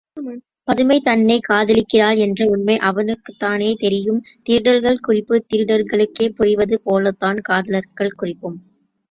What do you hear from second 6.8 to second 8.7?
போலத்தான், காதலர்கள் குறிப்பும்.